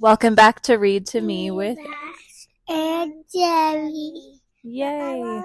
Welcome 0.00 0.36
back 0.36 0.60
to 0.62 0.76
Read 0.76 1.06
to 1.06 1.20
Me 1.20 1.50
with 1.50 1.76
Ash 1.76 2.48
and 2.68 3.24
Jerry. 3.34 4.40
Yay. 4.62 5.42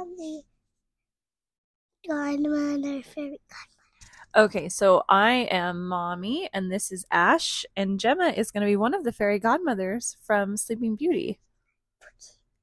Godmother, 2.07 3.01
fairy 3.01 3.39
godmother. 3.49 4.35
Okay, 4.35 4.69
so 4.69 5.05
I 5.09 5.47
am 5.49 5.87
Mommy 5.87 6.51
and 6.53 6.71
this 6.71 6.91
is 6.91 7.03
Ash 7.09 7.65
and 7.75 7.99
Gemma 7.99 8.27
is 8.27 8.51
going 8.51 8.61
to 8.61 8.67
be 8.67 8.75
one 8.75 8.93
of 8.93 9.03
the 9.03 9.11
fairy 9.11 9.39
godmothers 9.39 10.17
from 10.21 10.55
Sleeping 10.55 10.97
Beauty. 10.97 11.39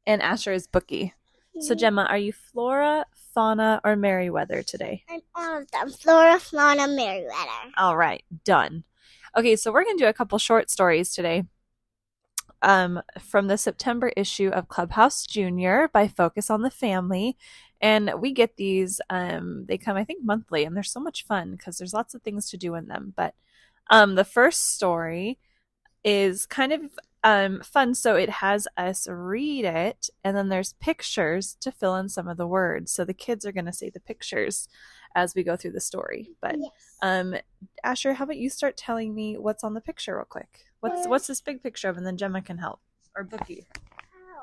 And 0.07 0.23
Asher 0.23 0.52
is 0.52 0.68
Bookie. 0.68 1.12
So 1.59 1.74
Gemma, 1.74 2.07
are 2.09 2.18
you 2.18 2.32
Flora, 2.32 3.04
Fauna, 3.34 3.80
or 3.82 3.96
Merryweather 3.96 4.62
today? 4.62 5.02
And 5.09 5.23
all 5.34 5.62
of 5.62 5.70
them. 5.73 5.91
Flora, 5.91 6.38
Fauna, 6.38 6.87
Merryweather. 6.87 7.73
All 7.77 7.96
right, 7.96 8.23
done. 8.45 8.84
Okay, 9.37 9.57
so 9.57 9.73
we're 9.73 9.82
going 9.82 9.98
to 9.98 10.04
do 10.04 10.09
a 10.09 10.12
couple 10.12 10.38
short 10.38 10.70
stories 10.70 11.12
today. 11.12 11.43
Um, 12.62 13.02
from 13.20 13.48
the 13.48 13.59
September 13.59 14.12
issue 14.16 14.48
of 14.48 14.68
Clubhouse 14.68 15.27
Junior 15.27 15.88
by 15.92 16.09
Focus 16.09 16.51
on 16.51 16.62
the 16.62 16.70
Family. 16.70 17.37
And 17.80 18.12
we 18.20 18.32
get 18.32 18.56
these, 18.56 19.01
um, 19.10 19.64
they 19.66 19.78
come, 19.78 19.96
I 19.96 20.05
think, 20.05 20.24
monthly, 20.24 20.65
and 20.65 20.77
they're 20.77 20.82
so 20.82 21.01
much 21.01 21.27
fun 21.27 21.52
because 21.52 21.78
there's 21.78 21.95
lots 21.95 22.15
of 22.15 22.23
things 22.23 22.51
to 22.51 22.59
do 22.59 22.74
in 22.74 22.88
them. 22.88 23.15
But 23.16 23.34
um, 23.91 24.15
the 24.15 24.24
first 24.24 24.74
story 24.74 25.38
is 26.04 26.46
kind 26.46 26.73
of 26.73 26.82
um, 27.24 27.60
fun. 27.62 27.95
So 27.95 28.16
it 28.16 28.30
has 28.30 28.66
us 28.76 29.07
read 29.09 29.65
it, 29.65 30.09
and 30.24 30.37
then 30.37 30.48
there's 30.48 30.74
pictures 30.74 31.57
to 31.60 31.73
fill 31.73 31.96
in 31.96 32.09
some 32.09 32.29
of 32.29 32.37
the 32.37 32.46
words. 32.46 32.92
So 32.92 33.04
the 33.04 33.15
kids 33.15 33.45
are 33.45 33.52
going 33.52 33.66
to 33.66 33.73
say 33.73 33.90
the 33.90 34.01
pictures 34.01 34.68
as 35.15 35.35
we 35.35 35.43
go 35.43 35.57
through 35.57 35.73
the 35.73 35.80
story. 35.80 36.30
But 36.41 36.57
Yes. 36.59 36.71
um, 37.03 37.35
Asher, 37.85 38.15
how 38.15 38.25
about 38.25 38.37
you 38.37 38.51
start 38.51 38.77
telling 38.77 39.15
me 39.15 39.37
what's 39.39 39.65
on 39.65 39.75
the 39.75 39.80
picture 39.80 40.16
real 40.16 40.25
quick? 40.25 40.66
What's 40.80 41.07
what's 41.07 41.27
this 41.27 41.41
big 41.41 41.63
picture 41.63 41.89
of, 41.89 41.97
and 41.97 42.07
then 42.07 42.16
Gemma 42.16 42.43
can 42.43 42.59
help 42.59 42.80
or 43.16 43.25
Bookie. 43.25 43.66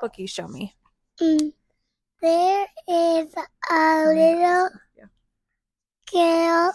Bookie, 0.00 0.26
show 0.26 0.46
me. 0.46 0.76
Mm. 1.20 1.52
There 2.20 2.66
is 2.88 3.34
a 3.70 4.04
little 4.06 4.70
Yeah. 4.96 5.06
girl 6.12 6.72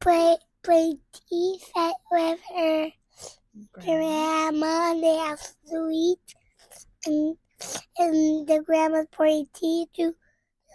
play 0.00 0.36
play 0.62 0.98
teeth 1.12 1.70
at- 1.76 1.94
with 2.10 2.40
her 2.56 2.92
grandma. 3.72 4.94
They 4.94 5.16
have 5.16 5.40
sweets, 5.66 6.34
and 7.06 7.36
and 7.98 8.46
the 8.46 8.62
grandma's 8.64 9.06
pouring 9.12 9.48
tea 9.52 9.88
to 9.94 10.14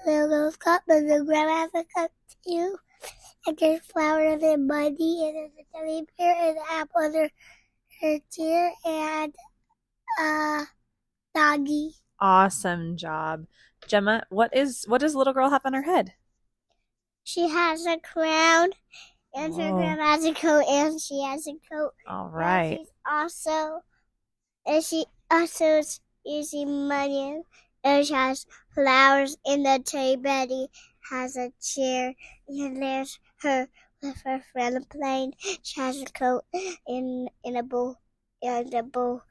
little 0.06 0.28
girl's 0.28 0.58
cup, 0.58 0.84
and 0.88 1.09
the 1.09 1.23
grandma 1.23 1.56
has 1.56 1.72
a 1.73 1.84
cup 1.94 2.11
too. 2.45 2.78
And 3.48 3.58
there's 3.58 3.81
flowers 3.81 4.42
and 4.42 4.67
money, 4.67 5.28
and 5.28 5.36
there's 5.36 5.52
a 5.59 5.78
teddy 5.78 6.08
bear 6.17 6.50
and 6.50 6.58
an 6.58 6.64
apple 6.72 7.02
under 7.02 7.30
her 8.02 8.20
chair, 8.31 8.72
and 8.86 9.36
a 10.20 10.64
doggy. 11.33 11.95
Awesome 12.20 12.98
job, 12.98 13.45
Gemma. 13.88 14.23
What 14.30 14.56
is 14.56 14.86
what 14.88 15.02
does 15.02 15.16
little 15.16 15.33
girl 15.33 15.50
have 15.50 15.66
on 15.66 15.73
her 15.73 15.83
head? 15.83 16.14
She 17.23 17.50
has 17.50 17.86
a 17.86 17.98
crown, 17.98 18.70
and 19.33 19.53
her 19.56 19.72
grandma 19.72 20.03
has 20.03 20.26
a 20.26 20.33
coat, 20.33 20.64
and 20.70 21.02
she 21.02 21.22
has 21.22 21.48
a 21.48 21.53
coat. 21.72 21.94
All 22.08 22.30
right. 22.30 22.78
And 22.78 22.80
she's 22.80 22.92
also, 23.06 23.81
and 24.66 24.83
she 24.83 25.06
also 25.30 25.66
is 25.80 26.00
using 26.23 26.88
money, 26.88 27.42
she 27.86 28.14
has 28.14 28.45
flowers 28.73 29.37
in 29.45 29.64
the 29.64 29.82
tray. 29.86 30.15
Betty 30.15 30.67
has 31.09 31.37
a 31.37 31.52
chair, 31.61 32.14
and 32.48 32.82
there's 32.82 33.20
her 33.42 33.70
with 34.02 34.21
her 34.23 34.42
friend 34.52 34.89
playing. 34.89 35.33
She 35.64 35.80
has 35.80 36.02
a 36.02 36.05
coat 36.05 36.45
in 36.87 37.30
in 37.43 37.55
a 37.55 37.64
bowl, 37.64 37.98
and 38.42 38.73
a 38.73 38.83
bowl. 38.83 39.21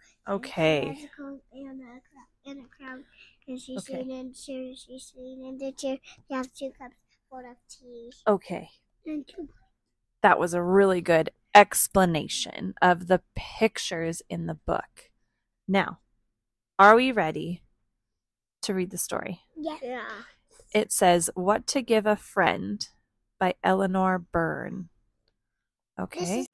She 0.72 0.86
has 0.86 0.98
Okay. 0.98 1.04
a 1.04 1.08
coat 1.08 1.42
and 1.52 1.80
a 1.82 2.00
crown, 2.00 2.28
and 2.46 2.64
a 2.64 2.68
crown. 2.68 3.04
And 3.46 3.60
she's 3.60 3.78
Okay. 3.78 3.86
sitting 3.86 4.10
in 4.10 4.28
the 4.28 4.34
chair. 4.34 4.74
She's 4.74 5.12
sitting 5.12 5.44
in 5.44 5.58
the 5.58 5.72
chair. 5.72 5.98
You 6.28 6.36
have 6.36 6.52
two 6.52 6.72
cups 6.72 6.96
full 7.28 7.40
of 7.50 7.56
tea 7.68 8.12
Okay. 8.26 8.70
and 9.06 9.26
two. 9.26 9.48
That 10.22 10.38
was 10.38 10.54
a 10.54 10.62
really 10.62 11.00
good 11.00 11.30
explanation 11.54 12.74
of 12.82 13.06
the 13.06 13.22
pictures 13.36 14.22
in 14.28 14.46
the 14.46 14.54
book. 14.54 15.10
Now, 15.68 16.00
are 16.78 16.96
we 16.96 17.12
ready 17.12 17.63
to 18.64 18.74
read 18.74 18.90
the 18.90 18.98
story? 18.98 19.40
Yeah. 19.56 19.78
yeah. 19.82 20.08
It 20.72 20.92
says 20.92 21.30
What 21.34 21.66
to 21.68 21.82
Give 21.82 22.06
a 22.06 22.16
Friend 22.16 22.86
by 23.38 23.54
Eleanor 23.62 24.18
Byrne. 24.18 24.88
Okay. 25.98 26.46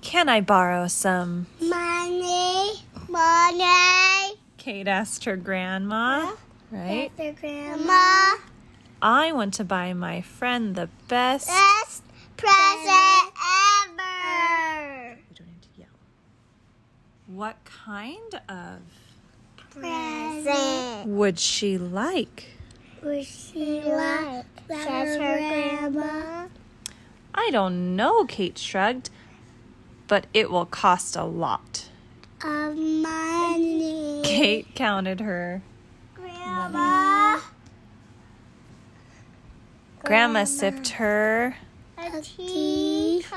Can 0.00 0.28
I 0.28 0.40
borrow 0.40 0.88
some? 0.88 1.46
Money, 1.60 2.72
money. 3.08 4.34
Kate 4.56 4.88
asked 4.88 5.24
her 5.24 5.36
grandma. 5.36 6.32
Right? 6.70 7.12
That's 7.16 7.40
their 7.40 7.50
grandma. 7.50 8.36
I 9.00 9.30
want 9.32 9.54
to 9.54 9.64
buy 9.64 9.92
my 9.92 10.20
friend 10.20 10.74
the 10.74 10.88
best. 11.06 11.46
Best 11.46 12.02
present 12.36 13.32
ever. 13.86 15.18
We 15.28 15.34
don't 15.34 15.46
need 15.48 15.62
to 15.62 15.68
yell. 15.76 15.88
What 17.26 17.56
kind 17.64 18.40
of 18.48 18.80
Present. 19.80 21.06
would 21.08 21.38
she 21.38 21.78
like? 21.78 22.48
Would 23.02 23.24
she 23.24 23.82
like? 23.82 24.44
Says 24.68 25.18
her 25.18 25.38
grandma. 25.38 26.48
I 27.34 27.50
don't 27.50 27.94
know, 27.94 28.24
Kate 28.24 28.58
shrugged, 28.58 29.10
but 30.08 30.26
it 30.32 30.50
will 30.50 30.66
cost 30.66 31.14
a 31.16 31.24
lot. 31.24 31.88
Of 32.42 32.76
money. 32.76 34.22
Kate 34.24 34.74
counted 34.74 35.20
her. 35.20 35.62
Grandma. 36.14 37.40
Grandma 40.00 40.44
sipped 40.44 40.88
her. 40.90 41.56
A 41.98 42.20
teacup. 42.20 43.36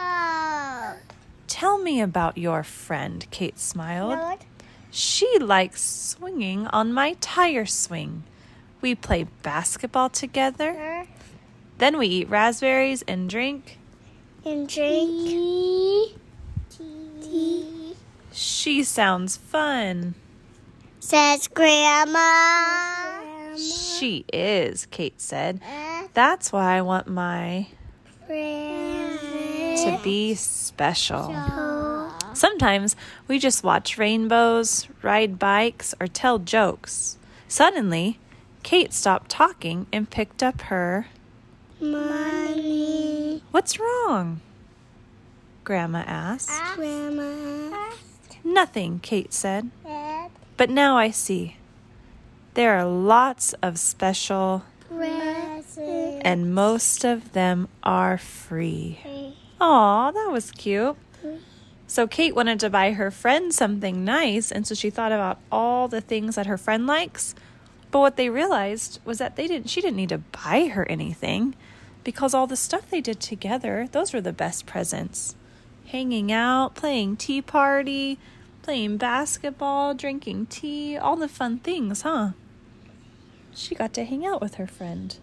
Tell 1.47 1.77
me 1.77 1.99
about 2.01 2.37
your 2.37 2.63
friend, 2.63 3.25
Kate 3.31 3.59
smiled. 3.59 4.39
Lord, 4.89 4.95
She 4.95 5.37
likes 5.39 5.81
swinging 5.81 6.67
on 6.67 6.93
my 6.93 7.13
tire 7.21 7.65
swing. 7.65 8.23
We 8.81 8.95
play 8.95 9.25
basketball 9.43 10.09
together. 10.09 11.05
Then 11.77 11.97
we 11.97 12.07
eat 12.07 12.29
raspberries 12.29 13.03
and 13.07 13.29
drink. 13.29 13.77
and 14.45 14.67
drink 14.67 15.09
tea. 15.27 16.15
Tea. 16.69 17.95
She 18.31 18.83
sounds 18.83 19.37
fun. 19.37 20.15
Says 20.99 21.47
grandma. 21.47 23.55
She 23.57 24.25
is, 24.31 24.85
Kate 24.87 25.19
said. 25.19 25.59
That's 26.13 26.51
why 26.51 26.77
I 26.77 26.81
want 26.81 27.07
my 27.07 27.67
present. 28.27 29.97
to 29.99 30.03
be 30.03 30.35
special. 30.35 31.33
So, 32.33 32.47
Sometimes 32.49 32.95
we 33.27 33.39
just 33.39 33.63
watch 33.63 33.97
rainbows, 33.97 34.87
ride 35.01 35.39
bikes, 35.39 35.93
or 35.99 36.07
tell 36.07 36.39
jokes. 36.39 37.17
Suddenly, 37.47 38.19
Kate 38.63 38.93
stopped 38.93 39.29
talking 39.29 39.87
and 39.93 40.09
picked 40.09 40.43
up 40.43 40.61
her. 40.63 41.07
money. 41.79 43.41
What's 43.51 43.79
wrong? 43.79 44.41
Grandma 45.63 46.03
asked. 46.05 46.51
Grandma. 46.75 47.91
Nothing, 48.43 48.99
Kate 48.99 49.33
said. 49.33 49.69
But 50.57 50.69
now 50.69 50.97
I 50.97 51.11
see. 51.11 51.55
There 52.55 52.77
are 52.77 52.85
lots 52.85 53.53
of 53.61 53.79
special, 53.79 54.63
Present. 54.89 56.21
and 56.25 56.53
most 56.53 57.05
of 57.05 57.31
them 57.33 57.67
are 57.83 58.17
free. 58.17 58.99
Aw, 59.61 60.11
that 60.11 60.29
was 60.31 60.51
cute. 60.51 60.97
So 61.89 62.05
Kate 62.05 62.35
wanted 62.35 62.59
to 62.59 62.69
buy 62.69 62.91
her 62.91 63.09
friend 63.09 63.51
something 63.51 64.05
nice, 64.05 64.51
and 64.51 64.67
so 64.67 64.75
she 64.75 64.91
thought 64.91 65.11
about 65.11 65.39
all 65.51 65.87
the 65.87 66.01
things 66.01 66.35
that 66.35 66.45
her 66.45 66.55
friend 66.55 66.85
likes. 66.85 67.33
But 67.89 67.97
what 67.97 68.15
they 68.15 68.29
realized 68.29 68.99
was 69.05 69.17
that 69.17 69.35
they 69.35 69.47
didn't 69.47 69.71
she 69.71 69.81
didn't 69.81 69.95
need 69.95 70.09
to 70.09 70.19
buy 70.19 70.67
her 70.67 70.87
anything 70.87 71.55
because 72.03 72.35
all 72.35 72.45
the 72.45 72.55
stuff 72.55 72.91
they 72.91 73.01
did 73.01 73.19
together, 73.19 73.87
those 73.91 74.13
were 74.13 74.21
the 74.21 74.31
best 74.31 74.67
presents. 74.67 75.35
Hanging 75.87 76.31
out, 76.31 76.75
playing 76.75 77.17
tea 77.17 77.41
party, 77.41 78.19
playing 78.61 78.97
basketball, 78.97 79.95
drinking 79.95 80.45
tea, 80.45 80.95
all 80.95 81.15
the 81.15 81.27
fun 81.27 81.57
things, 81.57 82.03
huh? 82.03 82.33
She 83.51 83.73
got 83.73 83.95
to 83.95 84.05
hang 84.05 84.27
out 84.27 84.41
with 84.41 84.55
her 84.55 84.67
friend. 84.67 85.17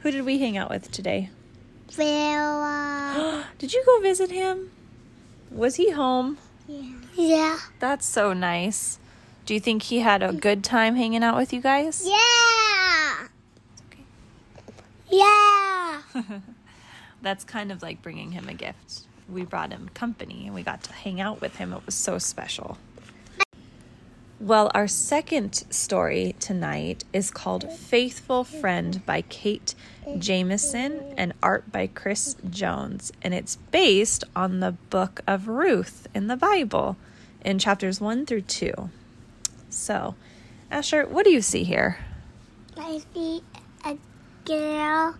Who 0.00 0.10
did 0.10 0.26
we 0.26 0.40
hang 0.40 0.58
out 0.58 0.68
with 0.68 0.90
today? 0.90 1.30
Bella. 1.96 3.46
Did 3.58 3.72
you 3.72 3.82
go 3.86 4.00
visit 4.00 4.30
him? 4.30 4.70
Was 5.54 5.76
he 5.76 5.90
home? 5.90 6.38
yeah. 7.14 7.58
That's 7.78 8.06
so 8.06 8.32
nice. 8.32 8.98
Do 9.44 9.54
you 9.54 9.60
think 9.60 9.82
he 9.84 10.00
had 10.00 10.22
a 10.22 10.32
good 10.32 10.62
time 10.64 10.94
hanging 10.96 11.22
out 11.22 11.36
with 11.36 11.52
you 11.52 11.60
guys? 11.60 12.02
Yeah. 12.06 13.28
Yeah. 15.10 16.02
That's 17.22 17.44
kind 17.44 17.70
of 17.70 17.82
like 17.82 18.00
bringing 18.02 18.32
him 18.32 18.48
a 18.48 18.54
gift. 18.54 19.02
we 19.28 19.44
brought 19.44 19.70
him 19.72 19.90
company 19.94 20.46
and 20.46 20.54
we 20.54 20.62
got 20.62 20.82
to 20.84 20.92
hang 20.92 21.20
out 21.20 21.40
with 21.40 21.56
him. 21.56 21.72
It 21.72 21.84
was 21.84 21.94
so 21.94 22.18
special. 22.18 22.78
Well, 24.42 24.72
our 24.74 24.88
second 24.88 25.54
story 25.70 26.34
tonight 26.40 27.04
is 27.12 27.30
called 27.30 27.72
Faithful 27.72 28.42
Friend 28.42 29.00
by 29.06 29.22
Kate 29.22 29.76
Jamison 30.18 31.14
and 31.16 31.32
art 31.40 31.70
by 31.70 31.86
Chris 31.86 32.34
Jones. 32.50 33.12
And 33.22 33.34
it's 33.34 33.54
based 33.70 34.24
on 34.34 34.58
the 34.58 34.72
book 34.72 35.20
of 35.28 35.46
Ruth 35.46 36.08
in 36.12 36.26
the 36.26 36.34
Bible 36.36 36.96
in 37.44 37.60
chapters 37.60 38.00
1 38.00 38.26
through 38.26 38.42
2. 38.42 38.90
So, 39.70 40.16
Asher, 40.72 41.06
what 41.06 41.24
do 41.24 41.30
you 41.30 41.40
see 41.40 41.62
here? 41.62 41.98
I 42.76 43.00
see 43.14 43.44
a 43.84 43.96
girl 44.44 45.18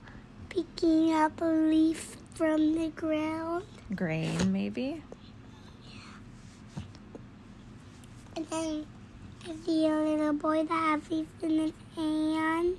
picking 0.49 1.15
up 1.15 1.41
a 1.41 1.45
leaf 1.45 2.17
from 2.35 2.75
the 2.75 2.89
ground. 2.89 3.67
Grain, 3.95 4.53
maybe? 4.53 5.01
And 8.35 8.49
then 8.51 8.87
I 9.45 9.55
see 9.67 9.87
a 9.87 9.95
little 9.97 10.33
boy 10.35 10.65
that 10.65 11.01
has 11.03 11.11
leaves 11.11 11.29
in 11.43 11.51
his 11.59 11.73
hand 11.97 12.77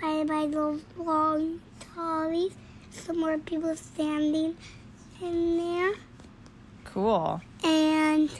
by, 0.00 0.24
by 0.24 0.46
those 0.46 0.82
long 0.98 1.60
tall 1.94 2.30
leaves. 2.30 2.54
Some 2.90 3.20
more 3.20 3.38
people 3.38 3.74
standing 3.76 4.56
in 5.22 5.58
there. 5.58 5.92
Cool. 6.84 7.40
And 7.64 8.30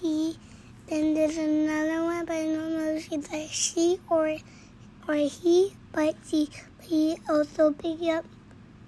he 0.00 0.36
then 0.88 1.14
there's 1.14 1.36
another 1.36 2.04
one, 2.04 2.24
but 2.26 2.34
I 2.36 2.44
don't 2.44 2.72
know 2.76 2.94
if 2.94 3.10
it's 3.12 3.32
a 3.32 3.48
she 3.48 3.98
or 4.10 4.36
or 5.08 5.14
he, 5.14 5.72
but 5.92 6.14
he 6.28 6.48
he 6.82 7.16
also 7.28 7.72
picked 7.72 8.02
up 8.04 8.24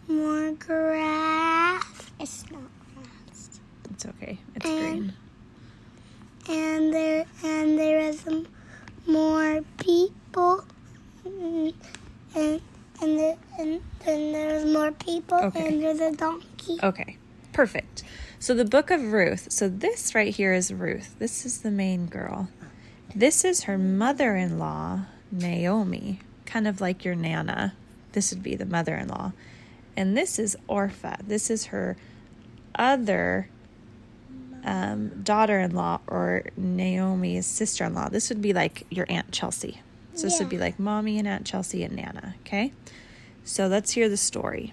more 0.08 0.52
grass. 0.52 1.84
It's 2.20 2.44
not 2.50 2.62
grass. 2.94 3.60
It's 3.90 4.06
okay. 4.06 4.38
It's 4.56 4.66
And- 4.66 4.98
green. 4.98 5.12
And 6.48 6.92
there 6.92 7.24
and 7.44 7.78
there 7.78 7.98
is 8.00 8.20
some 8.20 8.46
more 9.06 9.62
people. 9.78 10.64
And 11.24 11.72
and 12.34 13.18
there, 13.18 13.36
and 13.58 13.80
then 14.04 14.32
there's 14.32 14.64
more 14.72 14.92
people 14.92 15.38
Okay. 15.38 15.68
and 15.68 15.82
there's 15.82 16.00
a 16.00 16.12
donkey. 16.12 16.78
Okay, 16.82 17.16
perfect. 17.52 18.02
So 18.38 18.54
the 18.54 18.64
book 18.64 18.90
of 18.90 19.12
Ruth. 19.12 19.48
So 19.50 19.68
this 19.68 20.14
right 20.14 20.34
here 20.34 20.52
is 20.52 20.72
Ruth. 20.72 21.16
This 21.18 21.44
is 21.44 21.62
the 21.62 21.70
main 21.70 22.06
girl. 22.06 22.48
This 23.14 23.44
is 23.44 23.64
her 23.64 23.78
mother 23.78 24.36
in 24.36 24.58
law, 24.58 25.06
Naomi, 25.30 26.20
kind 26.44 26.66
of 26.68 26.80
like 26.80 27.04
your 27.04 27.14
Nana. 27.14 27.74
This 28.12 28.32
would 28.32 28.42
be 28.42 28.54
the 28.54 28.66
mother 28.66 28.94
in 28.94 29.08
law. 29.08 29.32
And 29.96 30.16
this 30.16 30.38
is 30.38 30.56
Orpha. 30.68 31.18
This 31.26 31.50
is 31.50 31.66
her 31.66 31.96
other 32.74 33.48
um, 34.66 35.22
daughter 35.22 35.58
in 35.60 35.74
law 35.74 36.00
or 36.06 36.42
Naomi's 36.56 37.46
sister 37.46 37.84
in 37.84 37.94
law. 37.94 38.08
This 38.08 38.28
would 38.28 38.42
be 38.42 38.52
like 38.52 38.84
your 38.90 39.06
Aunt 39.08 39.32
Chelsea. 39.32 39.80
So 40.14 40.22
this 40.22 40.38
would 40.38 40.48
be 40.48 40.58
like 40.58 40.78
mommy 40.78 41.18
and 41.18 41.28
Aunt 41.28 41.46
Chelsea 41.46 41.84
and 41.84 41.94
Nana. 41.94 42.34
Okay. 42.40 42.72
So 43.44 43.66
let's 43.66 43.92
hear 43.92 44.08
the 44.08 44.16
story 44.16 44.72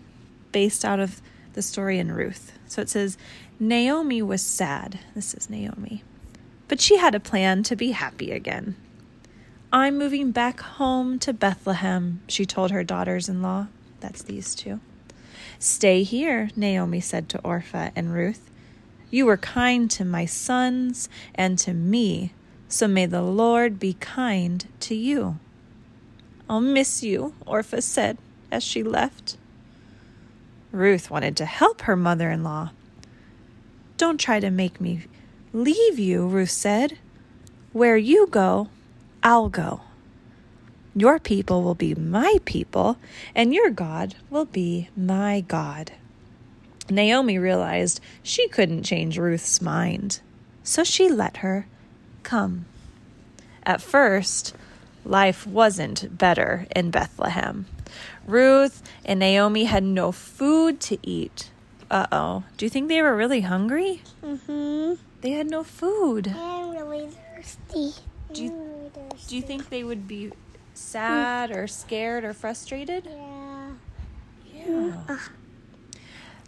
based 0.51 0.83
out 0.83 0.99
of 0.99 1.21
the 1.53 1.61
story 1.61 1.99
in 1.99 2.11
Ruth. 2.11 2.57
So 2.65 2.81
it 2.81 2.89
says, 2.89 3.17
Naomi 3.59 4.21
was 4.21 4.41
sad. 4.41 4.99
This 5.13 5.33
is 5.33 5.49
Naomi. 5.49 6.03
But 6.67 6.81
she 6.81 6.97
had 6.97 7.13
a 7.13 7.19
plan 7.19 7.61
to 7.63 7.75
be 7.75 7.91
happy 7.91 8.31
again. 8.31 8.75
I'm 9.71 9.97
moving 9.97 10.31
back 10.31 10.59
home 10.61 11.19
to 11.19 11.33
Bethlehem, 11.33 12.21
she 12.27 12.45
told 12.45 12.71
her 12.71 12.83
daughters 12.83 13.27
in 13.27 13.41
law. 13.41 13.67
That's 13.99 14.21
these 14.21 14.55
two. 14.55 14.79
Stay 15.59 16.03
here, 16.03 16.49
Naomi 16.55 16.99
said 16.99 17.27
to 17.29 17.39
Orpha 17.39 17.91
and 17.95 18.13
Ruth. 18.13 18.49
You 19.13 19.27
were 19.27 19.37
kind 19.37 19.91
to 19.91 20.03
my 20.03 20.25
sons 20.25 21.07
and 21.35 21.59
to 21.59 21.71
me, 21.71 22.33
so 22.67 22.87
may 22.87 23.05
the 23.05 23.21
Lord 23.21 23.77
be 23.79 23.93
kind 23.93 24.65
to 24.79 24.95
you. 24.95 25.37
I'll 26.49 26.59
miss 26.59 27.03
you, 27.03 27.35
Orpha 27.45 27.83
said 27.83 28.17
as 28.51 28.63
she 28.63 28.81
left. 28.81 29.37
Ruth 30.71 31.11
wanted 31.11 31.37
to 31.37 31.45
help 31.45 31.81
her 31.81 31.95
mother 31.95 32.31
in 32.31 32.43
law. 32.43 32.71
Don't 33.97 34.19
try 34.19 34.39
to 34.39 34.49
make 34.49 34.81
me 34.81 35.03
leave 35.53 35.99
you, 35.99 36.25
Ruth 36.25 36.49
said. 36.49 36.97
Where 37.71 37.97
you 37.97 38.25
go, 38.25 38.69
I'll 39.21 39.49
go. 39.49 39.81
Your 40.95 41.19
people 41.19 41.61
will 41.61 41.75
be 41.75 41.93
my 41.93 42.37
people, 42.45 42.97
and 43.35 43.53
your 43.53 43.69
God 43.69 44.15
will 44.31 44.45
be 44.45 44.89
my 44.97 45.41
God. 45.41 45.91
Naomi 46.89 47.37
realized 47.37 47.99
she 48.21 48.47
couldn't 48.49 48.83
change 48.83 49.17
Ruth's 49.17 49.61
mind, 49.61 50.19
so 50.63 50.83
she 50.83 51.09
let 51.09 51.37
her 51.37 51.65
come. 52.23 52.65
At 53.65 53.81
first, 53.81 54.53
life 55.05 55.47
wasn't 55.47 56.17
better 56.17 56.67
in 56.75 56.91
Bethlehem. 56.91 57.65
Ruth 58.27 58.81
and 59.05 59.19
Naomi 59.19 59.65
had 59.65 59.83
no 59.83 60.11
food 60.11 60.79
to 60.81 60.97
eat. 61.03 61.49
Uh 61.91 62.07
oh. 62.11 62.43
Do 62.57 62.65
you 62.65 62.69
think 62.69 62.87
they 62.89 63.01
were 63.01 63.15
really 63.15 63.41
hungry? 63.41 64.01
Mm-hmm. 64.23 64.95
They 65.21 65.31
had 65.31 65.49
no 65.49 65.63
food. 65.63 66.27
I'm 66.35 66.71
really 66.71 67.07
thirsty. 67.07 68.01
Do 68.33 68.43
you- 68.43 68.51
really 68.51 68.89
thirsty. 68.89 69.27
Do 69.29 69.35
you 69.37 69.41
think 69.41 69.69
they 69.69 69.83
would 69.83 70.07
be 70.07 70.31
sad 70.73 71.51
or 71.51 71.67
scared 71.67 72.23
or 72.25 72.33
frustrated? 72.33 73.05
Yeah. 73.05 73.69
Yeah. 74.53 75.17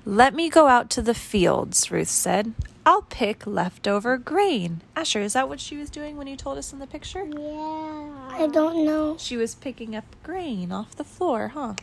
Let 0.07 0.35
me 0.35 0.49
go 0.49 0.67
out 0.67 0.91
to 0.91 1.01
the 1.01 1.15
fields, 1.15 1.89
Ruth 1.89 2.09
said. 2.09 2.53
I'll 2.85 3.01
pick 3.01 3.47
leftover 3.47 4.19
grain. 4.19 4.81
Asher, 4.95 5.21
is 5.21 5.33
that 5.33 5.49
what 5.49 5.59
she 5.59 5.77
was 5.77 5.89
doing 5.89 6.15
when 6.15 6.27
you 6.27 6.35
told 6.35 6.59
us 6.59 6.71
in 6.71 6.77
the 6.77 6.85
picture? 6.85 7.25
Yeah. 7.25 8.27
I 8.29 8.47
don't 8.53 8.85
know. 8.85 9.15
She 9.17 9.35
was 9.35 9.55
picking 9.55 9.95
up 9.95 10.05
grain 10.21 10.71
off 10.71 10.95
the 10.95 11.03
floor, 11.03 11.47
huh? 11.47 11.73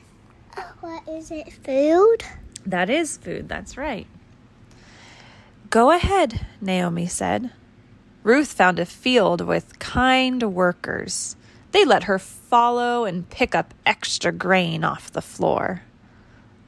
What 0.78 1.08
is 1.08 1.32
it? 1.32 1.52
Food? 1.52 2.22
That 2.64 2.88
is 2.88 3.16
food, 3.16 3.48
that's 3.48 3.76
right. 3.76 4.06
Go 5.70 5.90
ahead, 5.90 6.46
Naomi 6.60 7.08
said. 7.08 7.50
Ruth 8.22 8.52
found 8.52 8.78
a 8.78 8.86
field 8.86 9.40
with 9.40 9.80
kind 9.80 10.54
workers. 10.54 11.34
They 11.72 11.84
let 11.84 12.04
her 12.04 12.20
follow 12.20 13.04
and 13.04 13.28
pick 13.30 13.56
up 13.56 13.74
extra 13.84 14.30
grain 14.30 14.84
off 14.84 15.10
the 15.10 15.22
floor. 15.22 15.82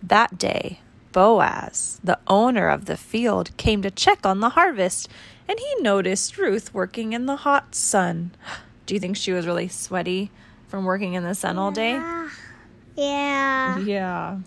That 0.03 0.37
day, 0.37 0.81
Boaz, 1.15 2.01
the 2.03 2.19
owner 2.27 2.69
of 2.69 2.87
the 2.87 2.97
field, 2.97 3.57
came 3.57 3.83
to 3.83 3.91
check 3.91 4.27
on 4.27 4.41
the 4.41 4.51
harvest, 4.51 5.09
and 5.49 5.59
he 5.59 5.75
noticed 5.81 6.37
Ruth 6.37 6.75
working 6.75 7.13
in 7.13 7.27
the 7.27 7.37
hot 7.37 7.75
sun. 7.75 8.33
Do 8.85 8.95
you 8.95 9.01
think 9.01 9.17
she 9.17 9.33
was 9.33 9.47
really 9.47 9.69
sweaty 9.69 10.33
from 10.69 10.85
working 10.85 11.15
in 11.15 11.23
the 11.23 11.37
sun 11.37 11.57
all 11.57 11.71
day? 11.71 11.97
Ah. 11.97 12.31
Yeah. 12.97 13.79
Yeah. 13.79 14.39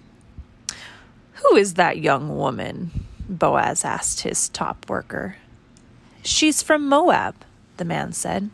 Who 1.36 1.56
is 1.56 1.76
that 1.76 2.00
young 2.00 2.38
woman? 2.38 3.06
Boaz 3.30 3.86
asked 3.86 4.22
his 4.22 4.50
top 4.50 4.90
worker. 4.90 5.38
She's 6.22 6.62
from 6.62 6.90
Moab, 6.90 7.36
the 7.78 7.86
man 7.86 8.12
said. 8.12 8.50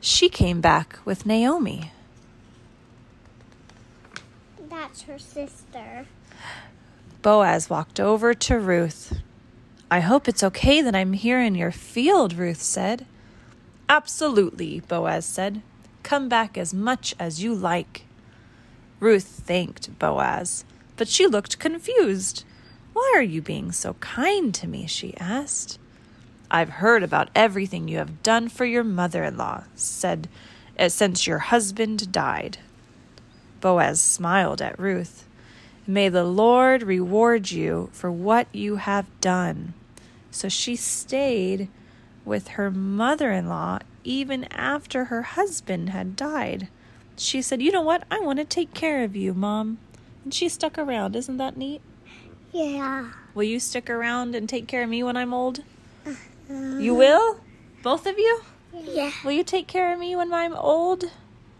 She 0.00 0.30
came 0.30 0.62
back 0.62 0.98
with 1.04 1.26
Naomi. 1.26 1.92
That's 4.58 5.02
her 5.02 5.18
sister. 5.18 6.06
Boaz 7.22 7.68
walked 7.68 8.00
over 8.00 8.32
to 8.32 8.58
Ruth. 8.58 9.20
I 9.90 10.00
hope 10.00 10.26
it's 10.26 10.42
okay 10.42 10.80
that 10.80 10.94
I'm 10.94 11.12
here 11.12 11.38
in 11.38 11.54
your 11.54 11.70
field, 11.70 12.32
Ruth 12.32 12.62
said. 12.62 13.04
Absolutely, 13.90 14.80
Boaz 14.80 15.26
said. 15.26 15.60
Come 16.02 16.30
back 16.30 16.56
as 16.56 16.72
much 16.72 17.14
as 17.18 17.42
you 17.42 17.54
like. 17.54 18.06
Ruth 19.00 19.24
thanked 19.24 19.98
Boaz, 19.98 20.64
but 20.96 21.08
she 21.08 21.26
looked 21.26 21.58
confused. 21.58 22.44
Why 22.94 23.12
are 23.14 23.22
you 23.22 23.42
being 23.42 23.70
so 23.70 23.94
kind 23.94 24.54
to 24.54 24.66
me? 24.66 24.86
she 24.86 25.14
asked. 25.18 25.78
I've 26.50 26.70
heard 26.70 27.02
about 27.02 27.28
everything 27.34 27.86
you 27.86 27.98
have 27.98 28.22
done 28.22 28.48
for 28.48 28.64
your 28.64 28.82
mother 28.82 29.24
in 29.24 29.36
law, 29.36 29.64
said, 29.74 30.26
since 30.88 31.26
your 31.26 31.38
husband 31.38 32.10
died. 32.10 32.58
Boaz 33.60 34.00
smiled 34.00 34.62
at 34.62 34.78
Ruth. 34.78 35.26
May 35.86 36.08
the 36.08 36.24
Lord 36.24 36.82
reward 36.82 37.50
you 37.50 37.90
for 37.92 38.10
what 38.10 38.46
you 38.52 38.76
have 38.76 39.06
done. 39.20 39.74
So 40.30 40.48
she 40.48 40.76
stayed 40.76 41.68
with 42.24 42.48
her 42.48 42.70
mother 42.70 43.32
in 43.32 43.48
law 43.48 43.80
even 44.04 44.44
after 44.52 45.06
her 45.06 45.22
husband 45.22 45.90
had 45.90 46.16
died. 46.16 46.68
She 47.16 47.42
said, 47.42 47.60
You 47.60 47.72
know 47.72 47.82
what? 47.82 48.04
I 48.10 48.20
want 48.20 48.38
to 48.38 48.44
take 48.44 48.72
care 48.72 49.04
of 49.04 49.14
you, 49.16 49.34
Mom. 49.34 49.78
And 50.24 50.32
she 50.32 50.48
stuck 50.48 50.78
around. 50.78 51.16
Isn't 51.16 51.36
that 51.38 51.56
neat? 51.56 51.80
Yeah. 52.52 53.10
Will 53.34 53.44
you 53.44 53.60
stick 53.60 53.88
around 53.88 54.34
and 54.34 54.48
take 54.48 54.66
care 54.66 54.82
of 54.82 54.88
me 54.88 55.02
when 55.02 55.16
I'm 55.16 55.34
old? 55.34 55.62
Uh-huh. 56.06 56.78
You 56.78 56.94
will? 56.94 57.40
Both 57.82 58.06
of 58.06 58.18
you? 58.18 58.42
Yeah. 58.72 59.12
Will 59.24 59.32
you 59.32 59.44
take 59.44 59.66
care 59.66 59.92
of 59.92 59.98
me 59.98 60.16
when 60.16 60.32
I'm 60.32 60.54
old 60.54 61.04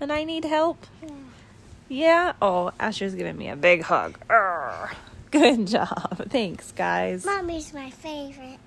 and 0.01 0.13
I 0.13 0.25
need 0.25 0.45
help? 0.45 0.87
Yeah? 1.03 1.11
Oh, 1.91 2.71
Asher's 2.79 3.15
giving 3.15 3.37
me 3.37 3.49
a 3.49 3.57
big 3.57 3.83
hug. 3.83 4.19
Arr. 4.29 4.93
Good 5.31 5.67
job. 5.69 6.29
Thanks, 6.29 6.73
guys. 6.73 7.25
Mommy's 7.25 7.73
my 7.75 7.91
favorite. 7.91 8.59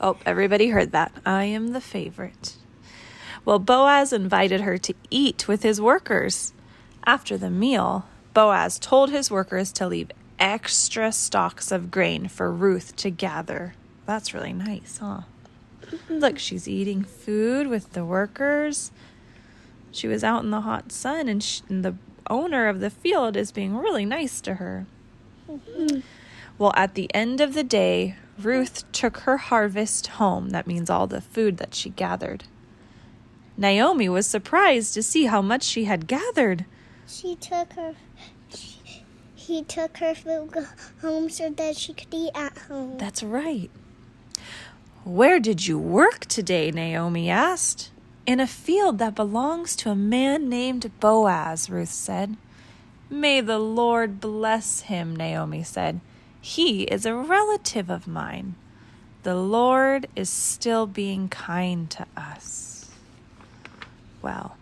Oh, 0.00 0.16
everybody 0.26 0.68
heard 0.68 0.92
that. 0.92 1.12
I 1.24 1.44
am 1.44 1.68
the 1.72 1.80
favorite. 1.80 2.56
Well, 3.44 3.58
Boaz 3.58 4.12
invited 4.12 4.62
her 4.62 4.78
to 4.78 4.94
eat 5.10 5.46
with 5.46 5.62
his 5.62 5.80
workers. 5.80 6.52
After 7.06 7.36
the 7.36 7.50
meal, 7.50 8.06
Boaz 8.32 8.78
told 8.78 9.10
his 9.10 9.30
workers 9.30 9.70
to 9.72 9.86
leave 9.86 10.10
extra 10.38 11.12
stalks 11.12 11.70
of 11.70 11.90
grain 11.90 12.26
for 12.28 12.50
Ruth 12.50 12.96
to 12.96 13.10
gather. 13.10 13.74
That's 14.06 14.34
really 14.34 14.52
nice, 14.52 14.98
huh? 14.98 15.22
Look, 16.08 16.38
she's 16.38 16.66
eating 16.66 17.04
food 17.04 17.66
with 17.68 17.92
the 17.92 18.04
workers. 18.04 18.90
She 19.92 20.08
was 20.08 20.24
out 20.24 20.42
in 20.42 20.50
the 20.50 20.62
hot 20.62 20.90
sun, 20.90 21.28
and, 21.28 21.42
sh- 21.42 21.60
and 21.68 21.84
the 21.84 21.94
owner 22.28 22.68
of 22.68 22.80
the 22.80 22.90
field 22.90 23.36
is 23.36 23.52
being 23.52 23.76
really 23.76 24.04
nice 24.04 24.40
to 24.42 24.54
her. 24.54 24.86
Well, 26.58 26.72
at 26.76 26.94
the 26.94 27.12
end 27.14 27.40
of 27.40 27.54
the 27.54 27.64
day, 27.64 28.16
Ruth 28.38 28.90
took 28.92 29.18
her 29.18 29.36
harvest 29.36 30.06
home. 30.06 30.50
That 30.50 30.66
means 30.66 30.88
all 30.90 31.06
the 31.06 31.20
food 31.20 31.58
that 31.58 31.74
she 31.74 31.90
gathered. 31.90 32.44
Naomi 33.56 34.08
was 34.08 34.26
surprised 34.26 34.94
to 34.94 35.02
see 35.02 35.26
how 35.26 35.40
much 35.40 35.62
she 35.62 35.84
had 35.84 36.06
gathered. 36.06 36.64
She 37.06 37.36
took 37.36 37.74
her. 37.74 37.94
She, 38.48 39.04
he 39.34 39.62
took 39.62 39.98
her 39.98 40.14
food 40.14 40.50
home 41.00 41.28
so 41.28 41.50
that 41.50 41.76
she 41.76 41.92
could 41.92 42.12
eat 42.12 42.32
at 42.34 42.56
home. 42.58 42.98
That's 42.98 43.22
right. 43.22 43.70
Where 45.04 45.38
did 45.38 45.66
you 45.66 45.78
work 45.78 46.26
today? 46.26 46.70
Naomi 46.70 47.28
asked. 47.28 47.90
In 48.26 48.40
a 48.40 48.46
field 48.46 48.98
that 48.98 49.14
belongs 49.14 49.76
to 49.76 49.90
a 49.90 49.94
man 49.94 50.48
named 50.48 50.90
Boaz, 50.98 51.68
Ruth 51.68 51.92
said. 51.92 52.36
May 53.10 53.42
the 53.42 53.58
Lord 53.58 54.18
bless 54.18 54.80
him, 54.80 55.14
Naomi 55.14 55.62
said. 55.62 56.00
He 56.40 56.84
is 56.84 57.04
a 57.04 57.14
relative 57.14 57.90
of 57.90 58.06
mine. 58.08 58.54
The 59.24 59.34
Lord 59.34 60.06
is 60.16 60.30
still 60.30 60.86
being 60.86 61.28
kind 61.28 61.90
to 61.90 62.06
us. 62.16 62.90
Well, 64.22 64.56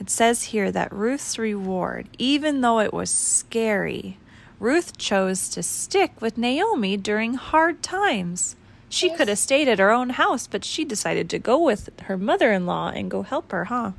it 0.00 0.08
says 0.08 0.44
here 0.44 0.72
that 0.72 0.92
Ruth's 0.92 1.38
reward, 1.38 2.08
even 2.18 2.62
though 2.62 2.80
it 2.80 2.94
was 2.94 3.10
scary, 3.10 4.16
Ruth 4.58 4.96
chose 4.96 5.50
to 5.50 5.62
stick 5.62 6.20
with 6.22 6.38
Naomi 6.38 6.96
during 6.96 7.34
hard 7.34 7.82
times. 7.82 8.56
She 8.88 9.14
could 9.14 9.28
have 9.28 9.38
stayed 9.38 9.68
at 9.68 9.78
her 9.78 9.90
own 9.90 10.10
house, 10.10 10.46
but 10.46 10.64
she 10.64 10.84
decided 10.84 11.28
to 11.30 11.38
go 11.38 11.58
with 11.62 11.90
her 12.02 12.16
mother 12.16 12.52
in 12.52 12.66
law 12.66 12.88
and 12.88 13.10
go 13.10 13.22
help 13.22 13.52
her, 13.52 13.66
huh? 13.66 13.92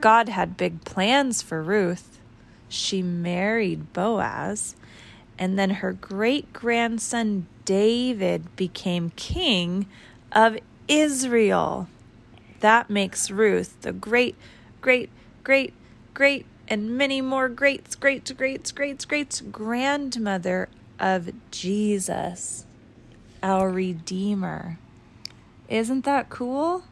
God 0.00 0.28
had 0.28 0.56
big 0.56 0.84
plans 0.84 1.42
for 1.42 1.62
Ruth. 1.62 2.20
She 2.68 3.02
married 3.02 3.92
Boaz, 3.92 4.76
and 5.38 5.58
then 5.58 5.70
her 5.70 5.92
great 5.92 6.52
grandson 6.52 7.46
David 7.64 8.54
became 8.56 9.10
king 9.10 9.86
of 10.32 10.58
Israel. 10.86 11.88
That 12.60 12.90
makes 12.90 13.30
Ruth 13.30 13.80
the 13.82 13.92
great, 13.92 14.36
great, 14.80 15.10
great, 15.42 15.74
great, 16.14 16.46
and 16.68 16.96
many 16.96 17.20
more 17.20 17.48
greats, 17.48 17.94
greats, 17.94 18.30
greats, 18.32 18.72
greats, 18.72 19.04
greats 19.04 19.40
grandmother 19.40 20.68
of 20.98 21.30
Jesus, 21.50 22.64
our 23.42 23.70
Redeemer. 23.70 24.78
Isn't 25.68 26.04
that 26.04 26.30
cool? 26.30 26.84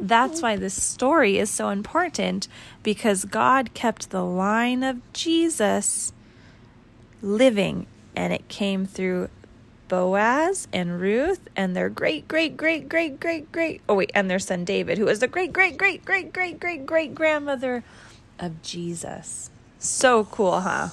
That's 0.00 0.42
why 0.42 0.56
this 0.56 0.80
story 0.80 1.38
is 1.38 1.50
so 1.50 1.70
important 1.70 2.46
because 2.82 3.24
God 3.24 3.74
kept 3.74 4.10
the 4.10 4.24
line 4.24 4.82
of 4.82 5.00
Jesus 5.12 6.12
living 7.20 7.86
and 8.14 8.32
it 8.32 8.48
came 8.48 8.86
through 8.86 9.28
Boaz 9.88 10.68
and 10.72 11.00
Ruth 11.00 11.40
and 11.56 11.74
their 11.74 11.88
great, 11.88 12.28
great, 12.28 12.56
great, 12.56 12.88
great, 12.88 13.18
great, 13.18 13.50
great, 13.50 13.80
oh 13.88 13.94
wait, 13.94 14.10
and 14.14 14.30
their 14.30 14.38
son 14.38 14.64
David, 14.64 14.98
who 14.98 15.06
was 15.06 15.18
the 15.18 15.26
great, 15.26 15.52
great, 15.52 15.78
great, 15.78 16.04
great, 16.04 16.32
great, 16.32 16.60
great, 16.60 16.86
great 16.86 17.14
grandmother 17.14 17.82
of 18.38 18.62
Jesus. 18.62 19.50
So 19.78 20.24
cool, 20.24 20.60
huh? 20.60 20.88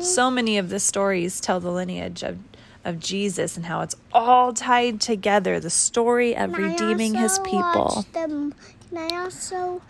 So 0.00 0.30
many 0.30 0.56
of 0.58 0.68
the 0.68 0.80
stories 0.80 1.40
tell 1.40 1.60
the 1.60 1.72
lineage 1.72 2.22
of, 2.22 2.38
of 2.84 2.98
Jesus 3.00 3.56
and 3.56 3.66
how 3.66 3.80
it's 3.80 3.96
all 4.12 4.52
tied 4.52 5.00
together 5.00 5.60
the 5.60 5.70
story 5.70 6.36
of 6.36 6.56
redeeming 6.56 7.14
his 7.14 7.38
people. 7.40 8.04
the- 8.12 8.52
can 8.88 9.10
I 9.10 9.22
also 9.22 9.80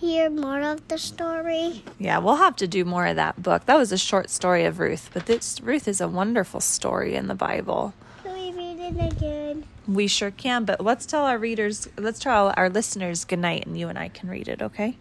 hear 0.00 0.30
more 0.30 0.62
of 0.62 0.86
the 0.88 0.98
story? 0.98 1.82
Yeah, 1.98 2.18
we'll 2.18 2.36
have 2.36 2.56
to 2.56 2.66
do 2.66 2.84
more 2.84 3.06
of 3.06 3.16
that 3.16 3.42
book. 3.42 3.66
That 3.66 3.76
was 3.76 3.92
a 3.92 3.98
short 3.98 4.30
story 4.30 4.64
of 4.64 4.78
Ruth, 4.78 5.10
but 5.12 5.26
this 5.26 5.60
Ruth 5.60 5.86
is 5.86 6.00
a 6.00 6.08
wonderful 6.08 6.60
story 6.60 7.14
in 7.14 7.26
the 7.26 7.34
Bible. 7.34 7.92
Can 8.22 8.32
we 8.34 8.52
read 8.52 8.78
it 8.80 9.12
again? 9.12 9.64
We 9.86 10.08
sure 10.08 10.30
can, 10.30 10.64
but 10.64 10.80
let's 10.80 11.06
tell 11.06 11.24
our 11.24 11.38
readers, 11.38 11.88
let's 11.96 12.18
tell 12.18 12.52
our 12.56 12.68
listeners 12.68 13.24
good 13.24 13.38
night 13.38 13.66
and 13.66 13.78
you 13.78 13.88
and 13.88 13.98
I 13.98 14.08
can 14.08 14.28
read 14.28 14.48
it, 14.48 14.62
okay? 14.62 14.96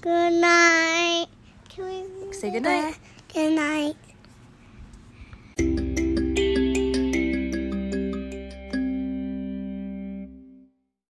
Good 0.00 0.32
night. 0.32 1.26
Can 1.68 1.84
we 1.84 2.24
read 2.24 2.34
Say 2.34 2.50
good 2.50 2.62
night. 2.62 2.96
Good 3.32 3.52
night. 3.52 3.96